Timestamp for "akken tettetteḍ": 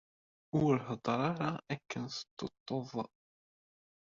1.73-2.89